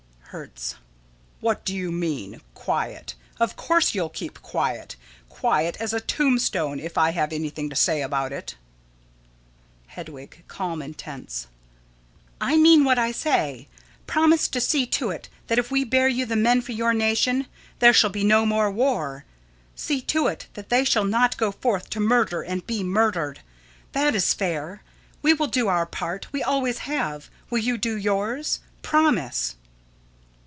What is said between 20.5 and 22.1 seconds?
that they shall not go forth to